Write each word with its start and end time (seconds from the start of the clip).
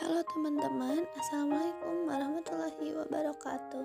Halo 0.00 0.24
teman-teman, 0.32 1.04
Assalamualaikum 1.12 2.08
warahmatullahi 2.08 2.88
wabarakatuh. 3.04 3.84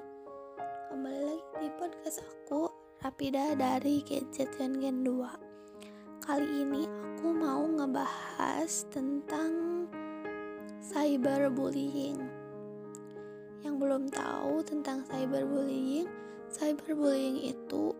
Kembali 0.88 1.22
lagi 1.28 1.44
di 1.60 1.68
podcast 1.76 2.24
aku, 2.24 2.72
Rapida 3.04 3.52
dari 3.52 4.00
Gadget 4.00 4.48
Gen 4.56 4.80
Gen 4.80 5.04
2 5.04 6.24
Kali 6.24 6.48
ini 6.64 6.88
aku 6.88 7.36
mau 7.36 7.68
ngebahas 7.68 8.88
tentang 8.88 9.52
cyberbullying. 10.80 12.24
Yang 13.68 13.76
belum 13.76 14.08
tahu 14.08 14.64
tentang 14.64 15.04
cyberbullying 15.12 16.08
Cyberbullying 16.48 17.44
itu 17.44 17.92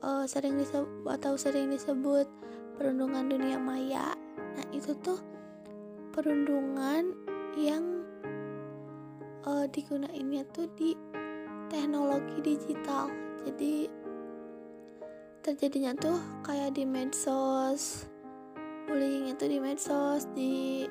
uh, 0.00 0.24
sering 0.24 0.56
disebut 0.56 1.04
atau 1.04 1.36
sering 1.36 1.68
disebut 1.68 2.24
perundungan 2.80 3.28
dunia 3.28 3.60
maya. 3.60 4.16
Nah 4.56 4.64
itu 4.72 4.96
tuh 5.04 5.20
perundungan 6.16 7.27
digunainnya 9.70 10.44
tuh 10.52 10.68
di 10.74 10.96
teknologi 11.68 12.40
digital. 12.40 13.12
Jadi 13.44 13.88
terjadinya 15.44 15.92
tuh 15.96 16.18
kayak 16.44 16.76
di 16.76 16.84
medsos 16.84 18.08
bullying 18.88 19.32
itu 19.32 19.44
di 19.48 19.58
medsos 19.60 20.24
di 20.32 20.84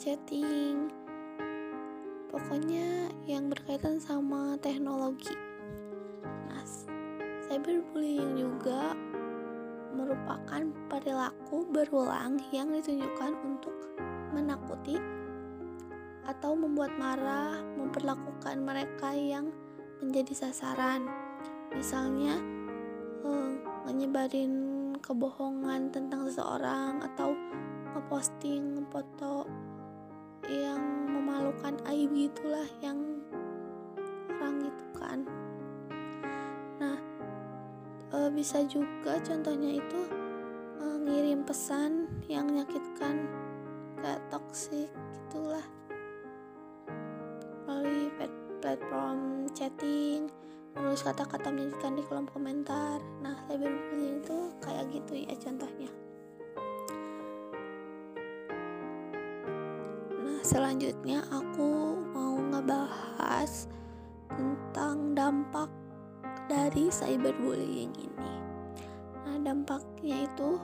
chatting. 0.00 0.88
Pokoknya 2.32 3.12
yang 3.28 3.52
berkaitan 3.52 4.00
sama 4.00 4.56
teknologi. 4.60 5.36
Nah 6.48 6.64
cyberbullying 7.48 8.40
juga 8.40 8.96
merupakan 9.92 10.64
perilaku 10.88 11.68
berulang 11.68 12.40
yang 12.48 12.72
ditunjukkan 12.72 13.32
untuk 13.44 13.76
menakuti 14.32 14.96
atau 16.22 16.54
membuat 16.54 16.94
marah, 16.98 17.58
memperlakukan 17.74 18.62
mereka 18.62 19.10
yang 19.14 19.50
menjadi 19.98 20.46
sasaran. 20.46 21.06
Misalnya, 21.74 22.38
eh, 23.26 23.52
menyebarin 23.86 24.52
kebohongan 25.02 25.90
tentang 25.90 26.30
seseorang 26.30 27.02
atau 27.02 27.34
ngeposting 27.92 28.86
foto 28.88 29.46
yang 30.46 30.80
memalukan 31.10 31.74
aib 31.90 32.10
gitulah 32.14 32.66
yang 32.82 32.98
orang 34.38 34.66
itu 34.66 34.86
kan. 34.94 35.18
Nah, 36.78 36.98
eh, 38.14 38.30
bisa 38.30 38.62
juga 38.66 39.18
contohnya 39.22 39.78
itu 39.78 40.00
eh, 40.82 40.96
ngirim 41.02 41.42
pesan 41.46 42.10
yang 42.26 42.46
menyakitkan 42.50 43.26
kayak 44.02 44.22
toksik 44.34 44.90
gitulah 45.14 45.62
platform 48.72 49.52
chatting 49.52 50.32
menulis 50.72 51.04
kata-kata 51.04 51.52
menyakitkan 51.52 51.92
di 51.92 52.08
kolom 52.08 52.24
komentar. 52.24 53.04
Nah 53.20 53.36
cyberbullying 53.44 54.24
itu 54.24 54.48
kayak 54.64 54.88
gitu 54.88 55.12
ya 55.12 55.36
contohnya. 55.36 55.92
Nah 60.24 60.40
selanjutnya 60.40 61.20
aku 61.28 62.00
mau 62.16 62.40
ngebahas 62.40 63.68
tentang 64.32 65.12
dampak 65.12 65.68
dari 66.48 66.88
cyberbullying 66.88 67.92
ini. 67.92 68.34
Nah 69.28 69.36
dampaknya 69.36 70.24
itu 70.24 70.56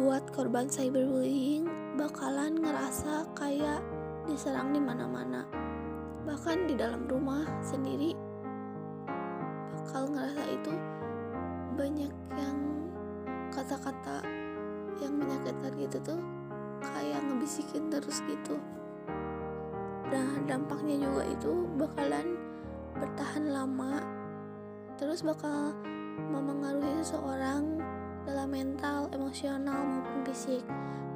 buat 0.00 0.24
korban 0.32 0.72
cyberbullying 0.72 1.68
bakalan 2.00 2.56
ngerasa 2.64 3.28
kayak 3.36 3.84
diserang 4.24 4.72
di 4.72 4.80
mana-mana. 4.80 5.44
Bahkan 6.26 6.58
di 6.68 6.74
dalam 6.76 7.08
rumah 7.08 7.44
sendiri 7.64 8.16
bakal 9.76 10.10
ngerasa 10.12 10.44
itu 10.50 10.72
banyak 11.74 12.12
yang 12.36 12.58
kata-kata 13.50 14.22
yang 15.00 15.16
menyakitkan 15.16 15.72
gitu 15.80 15.98
tuh 16.04 16.20
kayak 16.84 17.20
ngebisikin 17.24 17.88
terus 17.88 18.20
gitu. 18.28 18.60
Nah 20.10 20.28
dampaknya 20.44 21.08
juga 21.08 21.24
itu 21.26 21.52
bakalan 21.80 22.36
bertahan 22.98 23.44
lama 23.48 24.04
terus 25.00 25.24
bakal 25.24 25.72
memengaruhi 26.28 27.00
seseorang 27.00 27.80
dalam 28.28 28.52
mental, 28.52 29.08
emosional 29.16 29.80
maupun 29.80 30.20
fisik. 30.28 30.64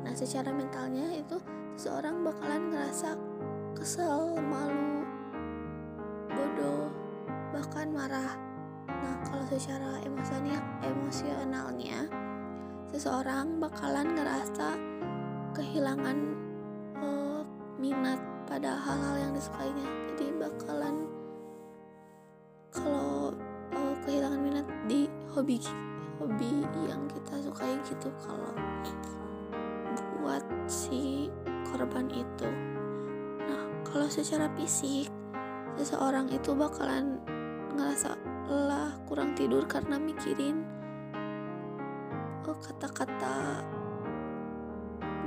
Nah, 0.04 0.12
secara 0.16 0.52
mentalnya 0.52 1.04
itu 1.12 1.36
seseorang 1.76 2.24
bakalan 2.24 2.72
ngerasa 2.72 3.16
kesel, 3.84 4.40
malu, 4.40 5.04
bodoh, 6.32 6.88
bahkan 7.52 7.92
marah. 7.92 8.32
Nah, 8.88 9.20
kalau 9.28 9.44
secara 9.44 10.00
emosionalnya, 10.00 10.56
emosionalnya 10.80 12.08
seseorang 12.88 13.60
bakalan 13.60 14.16
ngerasa 14.16 14.80
kehilangan 15.52 16.16
uh, 16.96 17.44
minat 17.76 18.16
pada 18.48 18.72
hal-hal 18.72 19.28
yang 19.28 19.32
disukainya. 19.36 19.84
Jadi 20.16 20.32
bakalan 20.32 21.04
kalau 22.72 23.36
uh, 23.68 23.94
kehilangan 24.08 24.40
minat 24.40 24.66
di 24.88 25.12
hobi 25.36 25.60
hobi 26.16 26.64
yang 26.88 27.04
kita 27.12 27.36
sukai 27.36 27.76
gitu 27.84 28.08
kalau 28.16 28.56
buat 30.24 30.40
si 30.72 31.28
korban 31.68 32.08
itu 32.08 32.73
kalau 33.94 34.10
secara 34.10 34.50
fisik 34.58 35.06
seseorang 35.78 36.26
itu 36.34 36.50
bakalan 36.50 37.22
ngerasa 37.78 38.18
lelah 38.50 38.98
kurang 39.06 39.38
tidur 39.38 39.62
karena 39.70 40.02
mikirin 40.02 40.66
oh 42.42 42.58
kata-kata 42.58 43.62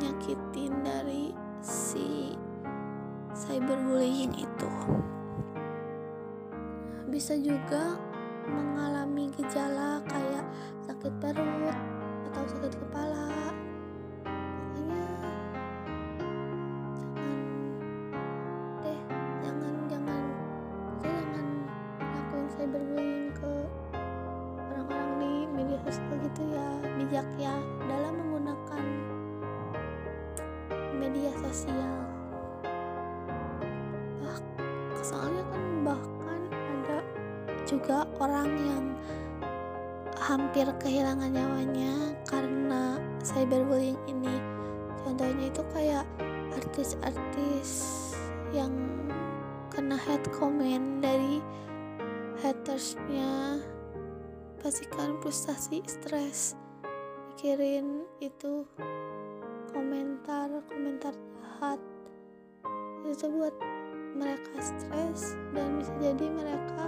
nyakitin 0.04 0.84
dari 0.84 1.32
si 1.64 2.36
cyberbullying 3.32 4.36
itu. 4.36 4.72
Bisa 7.08 7.40
juga 7.40 7.96
mengalami 8.52 9.32
gejala 9.32 10.04
kayak 10.12 10.44
sakit 10.84 11.14
perut 11.24 11.78
atau 12.28 12.44
sakit 12.52 12.74
kepala 12.84 13.32
cyberbullying 22.58 23.30
ke 23.38 23.54
orang-orang 24.74 25.12
di 25.22 25.34
media 25.54 25.78
sosial 25.86 26.18
gitu 26.26 26.42
ya 26.50 26.68
bijak 26.98 27.28
ya 27.38 27.54
dalam 27.86 28.14
menggunakan 28.18 28.84
media 30.98 31.30
sosial. 31.38 31.94
Bah 34.26 34.42
soalnya 35.06 35.44
kan 35.54 35.64
bahkan 35.86 36.40
ada 36.50 37.00
juga 37.70 38.10
orang 38.18 38.50
yang 38.58 38.86
hampir 40.18 40.66
kehilangan 40.82 41.30
nyawanya 41.30 42.18
karena 42.26 42.98
cyberbullying 43.22 44.02
ini. 44.10 44.34
Contohnya 45.06 45.54
itu 45.54 45.62
kayak 45.78 46.10
artis-artis 46.58 47.70
yang 48.50 48.74
kena 49.70 49.94
hate 49.94 50.26
comment 50.34 51.06
dari 51.06 51.38
hatersnya 52.48 53.60
pastikan 54.64 55.20
frustasi 55.20 55.84
stres. 55.84 56.56
Mikirin 57.36 58.08
itu 58.24 58.64
komentar 59.76 60.48
komentar 60.72 61.12
jahat. 61.12 61.76
Itu 63.04 63.28
buat 63.36 63.52
mereka 64.16 64.64
stres 64.64 65.36
dan 65.52 65.76
bisa 65.76 65.92
jadi 66.00 66.28
mereka 66.32 66.88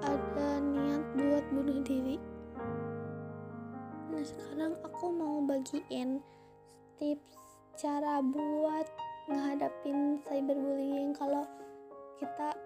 ada 0.00 0.56
niat 0.56 1.04
buat 1.12 1.44
bunuh 1.52 1.84
diri. 1.84 2.16
Nah 4.08 4.24
sekarang 4.24 4.72
aku 4.88 5.12
mau 5.12 5.44
bagiin 5.44 6.24
tips 6.96 7.60
cara 7.76 8.24
buat 8.24 8.88
ngehadapin 9.28 10.24
cyberbullying. 10.24 11.12
Kalau 11.12 11.44
kita 12.16 12.56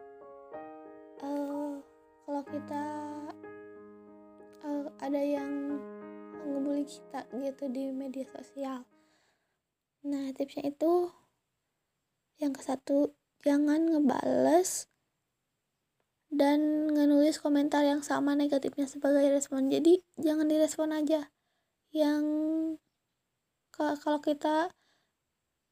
kita 2.52 2.84
uh, 4.60 4.86
ada 5.00 5.22
yang 5.24 5.80
ngebully 6.44 6.84
kita 6.84 7.24
gitu 7.40 7.64
di 7.72 7.88
media 7.88 8.28
sosial. 8.28 8.84
Nah 10.04 10.36
tipsnya 10.36 10.68
itu 10.68 11.08
yang 12.36 12.52
ke 12.52 12.60
satu 12.60 13.16
jangan 13.40 13.88
ngebales 13.88 14.92
dan 16.28 16.92
ngenulis 16.92 17.40
komentar 17.40 17.88
yang 17.88 18.04
sama 18.04 18.36
negatifnya 18.36 18.84
sebagai 18.84 19.32
respon. 19.32 19.72
Jadi 19.72 20.04
jangan 20.20 20.44
direspon 20.44 20.92
aja. 20.92 21.32
Yang 21.88 22.24
kalau 23.72 24.20
kita 24.20 24.68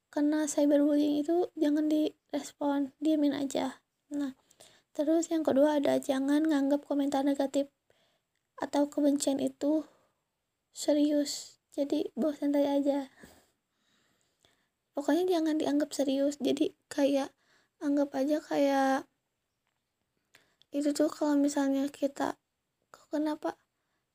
kena 0.09 0.49
cyberbullying 0.49 1.21
itu 1.21 1.53
jangan 1.61 1.93
direspon. 1.93 2.97
Diamin 3.05 3.37
aja. 3.37 3.85
Nah 4.17 4.40
terus 5.05 5.29
yang 5.33 5.45
kedua 5.45 5.79
ada 5.79 6.01
jangan 6.01 6.45
nganggap 6.45 6.85
komentar 6.85 7.25
negatif 7.25 7.69
atau 8.61 8.89
kebencian 8.89 9.41
itu 9.41 9.85
serius. 10.73 11.61
Jadi 11.73 12.13
bawa 12.19 12.35
santai 12.35 12.67
aja. 12.67 13.09
Pokoknya 14.93 15.39
jangan 15.39 15.57
dianggap 15.57 15.91
serius. 15.95 16.37
Jadi 16.43 16.75
kayak 16.91 17.33
anggap 17.81 18.13
aja 18.17 18.43
kayak 18.43 19.09
itu 20.71 20.95
tuh 20.95 21.11
kalau 21.11 21.35
misalnya 21.37 21.89
kita 21.89 22.39
kok 22.91 23.07
kenapa? 23.11 23.59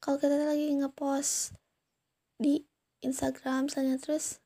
Kalau 0.02 0.22
kita 0.22 0.38
lagi 0.38 0.70
ngepost 0.76 1.58
di 2.36 2.68
Instagram 3.06 3.70
misalnya 3.70 4.02
terus 4.02 4.42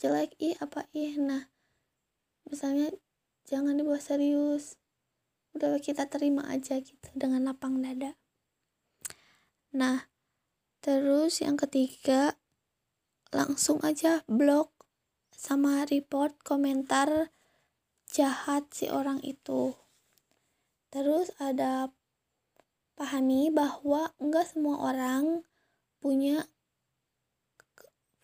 jelek 0.00 0.32
ih 0.40 0.56
apa 0.64 0.88
ih 0.96 1.20
nah 1.20 1.52
misalnya 2.48 2.88
jangan 3.44 3.76
dibawa 3.76 4.00
serius 4.00 4.79
udah 5.54 5.78
kita 5.82 6.06
terima 6.06 6.46
aja 6.46 6.78
gitu 6.78 7.08
dengan 7.14 7.50
lapang 7.50 7.82
dada. 7.82 8.14
Nah 9.74 10.06
terus 10.80 11.42
yang 11.44 11.58
ketiga 11.60 12.38
langsung 13.30 13.78
aja 13.86 14.26
blok 14.26 14.72
sama 15.30 15.86
report 15.86 16.34
komentar 16.42 17.32
jahat 18.10 18.66
si 18.74 18.90
orang 18.90 19.22
itu. 19.22 19.74
Terus 20.90 21.30
ada 21.38 21.94
pahami 22.98 23.48
bahwa 23.48 24.12
enggak 24.18 24.50
semua 24.50 24.90
orang 24.90 25.46
punya 26.02 26.50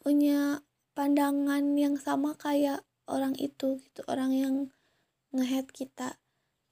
punya 0.02 0.61
pandangan 0.93 1.79
yang 1.79 1.94
sama 1.96 2.34
kayak 2.34 2.82
orang 3.06 3.34
itu 3.38 3.79
gitu 3.79 4.02
orang 4.11 4.32
yang 4.34 4.55
ngehead 5.31 5.70
kita 5.70 6.19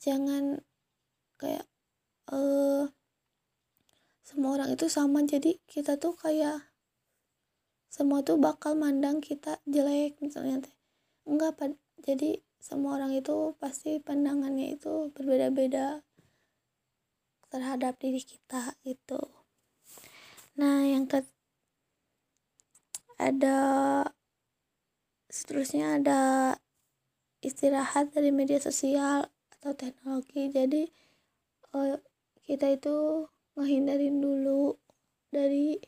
jangan 0.05 0.61
kayak 1.41 1.65
uh, 2.29 2.93
semua 4.21 4.61
orang 4.61 4.77
itu 4.77 4.93
sama. 4.93 5.25
Jadi 5.25 5.65
kita 5.65 5.97
tuh 5.97 6.13
kayak 6.13 6.75
semua 7.95 8.27
tuh 8.27 8.35
bakal 8.43 8.75
mandang 8.75 9.23
kita 9.23 9.63
jelek 9.71 10.19
misalnya 10.19 10.59
enggak 11.31 11.55
pad 11.55 11.79
jadi 12.03 12.43
semua 12.59 12.99
orang 12.99 13.15
itu 13.15 13.55
pasti 13.63 14.03
pandangannya 14.03 14.75
itu 14.75 15.15
berbeda-beda 15.15 16.03
terhadap 17.55 17.95
diri 18.03 18.19
kita 18.19 18.75
itu 18.83 19.23
nah 20.59 20.83
yang 20.83 21.07
ke 21.07 21.23
ada 23.15 23.59
seterusnya 25.31 26.03
ada 26.03 26.21
istirahat 27.47 28.11
dari 28.11 28.35
media 28.35 28.59
sosial 28.59 29.31
atau 29.65 29.73
teknologi. 29.73 30.53
Jadi 30.53 30.85
uh, 31.73 31.97
kita 32.45 32.77
itu 32.77 33.25
menghindarin 33.57 34.21
dulu 34.21 34.77
dari 35.33 35.81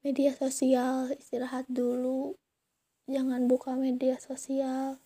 media 0.00 0.32
sosial 0.32 1.12
istirahat 1.12 1.68
dulu. 1.68 2.40
Jangan 3.04 3.44
buka 3.44 3.76
media 3.76 4.16
sosial 4.16 4.96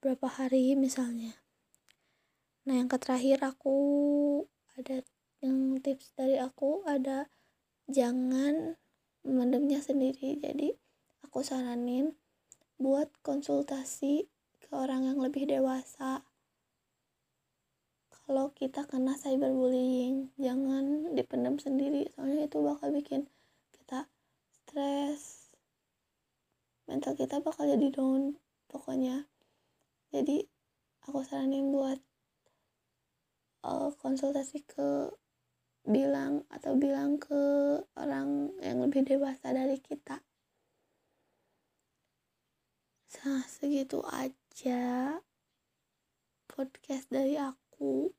berapa 0.00 0.24
hari 0.32 0.72
misalnya. 0.80 1.36
Nah 2.64 2.80
yang 2.80 2.88
terakhir 2.88 3.44
aku 3.44 3.76
ada 4.80 5.04
yang 5.44 5.76
tips 5.84 6.16
dari 6.16 6.40
aku 6.40 6.80
ada 6.88 7.28
jangan 7.84 8.80
memendamnya 9.28 9.84
sendiri. 9.84 10.40
Jadi 10.40 10.72
aku 11.20 11.44
saranin 11.44 12.16
buat 12.80 13.12
konsultasi 13.20 14.24
ke 14.56 14.70
orang 14.72 15.04
yang 15.04 15.20
lebih 15.20 15.44
dewasa 15.44 16.24
kalau 18.30 18.54
kita 18.54 18.86
kena 18.86 19.18
cyberbullying 19.18 20.30
jangan 20.38 21.10
dipendam 21.18 21.58
sendiri. 21.58 22.06
Soalnya 22.14 22.46
itu 22.46 22.62
bakal 22.62 22.94
bikin 22.94 23.26
kita 23.74 24.06
stres. 24.54 25.50
Mental 26.86 27.18
kita 27.18 27.42
bakal 27.42 27.66
jadi 27.66 27.90
down 27.90 28.38
pokoknya. 28.70 29.26
Jadi 30.14 30.46
aku 31.10 31.26
saranin 31.26 31.74
buat 31.74 31.98
uh, 33.66 33.90
konsultasi 33.98 34.62
ke 34.62 35.10
bilang 35.82 36.46
atau 36.54 36.78
bilang 36.78 37.18
ke 37.18 37.42
orang 37.98 38.54
yang 38.62 38.78
lebih 38.78 39.10
dewasa 39.10 39.50
dari 39.50 39.82
kita. 39.82 40.22
Nah 43.26 43.42
segitu 43.50 44.06
aja 44.06 45.18
podcast 46.46 47.10
dari 47.10 47.34
aku 47.34 48.14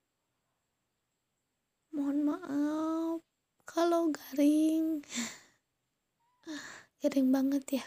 mohon 1.92 2.24
maaf 2.24 3.20
kalau 3.68 4.12
garing. 4.12 5.04
Garing 7.00 7.30
banget 7.32 7.82
ya. 7.82 7.86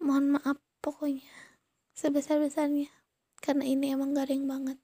Mohon 0.00 0.40
maaf 0.40 0.58
pokoknya 0.82 1.30
sebesar-besarnya 1.94 2.90
karena 3.38 3.64
ini 3.66 3.92
emang 3.92 4.16
garing 4.16 4.48
banget. 4.48 4.78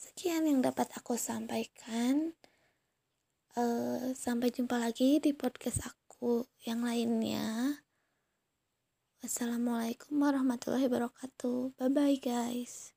Sekian 0.00 0.48
yang 0.48 0.64
dapat 0.64 0.90
aku 0.96 1.18
sampaikan. 1.18 2.32
Uh, 3.56 4.12
sampai 4.12 4.52
jumpa 4.52 4.76
lagi 4.76 5.16
di 5.16 5.32
podcast 5.32 5.88
aku 5.88 6.44
yang 6.68 6.84
lainnya. 6.84 7.80
Wassalamualaikum 9.24 10.12
warahmatullahi 10.18 10.86
wabarakatuh. 10.92 11.74
Bye 11.80 11.88
bye 11.88 12.18
guys. 12.20 12.95